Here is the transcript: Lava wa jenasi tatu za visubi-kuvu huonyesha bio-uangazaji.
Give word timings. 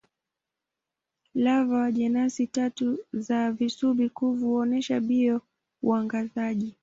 Lava 1.33 1.77
wa 1.81 1.91
jenasi 1.91 2.47
tatu 2.47 2.99
za 3.13 3.51
visubi-kuvu 3.51 4.47
huonyesha 4.47 4.99
bio-uangazaji. 4.99 6.75